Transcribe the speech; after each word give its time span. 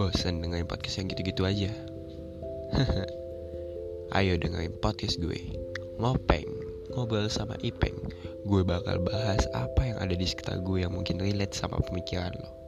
Bosan 0.00 0.40
dengerin 0.40 0.64
podcast 0.64 0.96
yang 0.96 1.12
gitu-gitu 1.12 1.44
aja? 1.44 1.68
Ayo 4.16 4.40
dengerin 4.40 4.72
podcast 4.80 5.20
gue 5.20 5.36
Ngopeng, 6.00 6.48
ngobrol 6.96 7.28
sama 7.28 7.60
Ipeng. 7.60 8.08
Gue 8.48 8.64
bakal 8.64 9.04
bahas 9.04 9.44
apa 9.52 9.92
yang 9.92 10.00
ada 10.00 10.16
di 10.16 10.24
sekitar 10.24 10.64
gue 10.64 10.88
yang 10.88 10.96
mungkin 10.96 11.20
relate 11.20 11.52
sama 11.52 11.76
pemikiran 11.84 12.32
lo. 12.32 12.59